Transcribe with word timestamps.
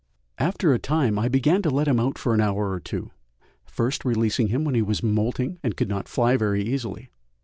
After 0.39 0.73
a 0.73 0.79
time 0.79 1.19
I 1.19 1.27
began 1.29 1.61
to 1.61 1.69
let 1.69 1.87
him 1.87 1.99
out 1.99 2.17
for 2.17 2.33
an 2.33 2.41
hour 2.41 2.71
or 2.71 2.79
two, 2.79 3.11
first 3.65 4.03
releasing 4.03 4.47
him 4.47 4.63
when 4.63 4.73
he 4.73 4.81
was 4.81 5.03
moulting 5.03 5.59
and 5.61 5.77
could 5.77 5.89
not 5.89 6.09
fly 6.09 6.35
very 6.37 6.63
easily. 6.63 7.11